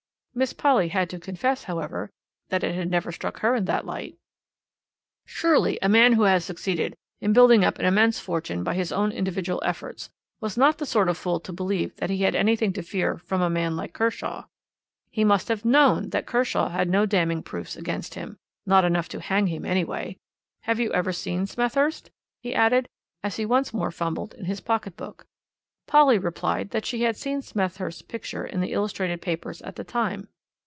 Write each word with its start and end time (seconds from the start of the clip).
Miss 0.33 0.53
Polly 0.53 0.87
had 0.87 1.09
to 1.09 1.19
confess, 1.19 1.65
however, 1.65 2.09
that 2.47 2.63
it 2.63 2.73
had 2.73 2.89
never 2.89 3.11
struck 3.11 3.39
her 3.39 3.53
in 3.53 3.65
that 3.65 3.85
light. 3.85 4.17
"Surely 5.25 5.77
a 5.81 5.89
man 5.89 6.13
who 6.13 6.21
had 6.21 6.41
succeeded 6.41 6.95
in 7.19 7.33
building 7.33 7.65
up 7.65 7.77
an 7.77 7.85
immense 7.85 8.17
fortune 8.17 8.63
by 8.63 8.73
his 8.73 8.93
own 8.93 9.11
individual 9.11 9.61
efforts, 9.65 10.09
was 10.39 10.55
not 10.55 10.77
the 10.77 10.85
sort 10.85 11.09
of 11.09 11.17
fool 11.17 11.41
to 11.41 11.51
believe 11.51 11.93
that 11.97 12.09
he 12.09 12.19
had 12.19 12.33
anything 12.33 12.71
to 12.71 12.81
fear 12.81 13.17
from 13.17 13.41
a 13.41 13.49
man 13.49 13.75
like 13.75 13.91
Kershaw. 13.91 14.43
He 15.09 15.25
must 15.25 15.49
have 15.49 15.65
known 15.65 16.11
that 16.11 16.27
Kershaw 16.27 16.69
held 16.69 16.87
no 16.87 17.05
damning 17.05 17.43
proofs 17.43 17.75
against 17.75 18.15
him 18.15 18.37
not 18.65 18.85
enough 18.85 19.09
to 19.09 19.19
hang 19.19 19.47
him, 19.47 19.65
anyway. 19.65 20.15
Have 20.61 20.79
you 20.79 20.93
ever 20.93 21.11
seen 21.11 21.45
Smethurst?" 21.45 22.09
he 22.41 22.55
added, 22.55 22.87
as 23.21 23.35
he 23.35 23.45
once 23.45 23.73
more 23.73 23.91
fumbled 23.91 24.33
in 24.35 24.45
his 24.45 24.61
pocket 24.61 24.95
book. 24.95 25.25
Polly 25.87 26.17
replied 26.17 26.69
that 26.69 26.85
she 26.85 27.01
had 27.01 27.17
seen 27.17 27.41
Smethurst's 27.41 28.03
picture 28.03 28.45
in 28.45 28.61
the 28.61 28.71
illustrated 28.71 29.19
papers 29.21 29.61
at 29.63 29.75
the 29.75 29.83
time. 29.83 30.29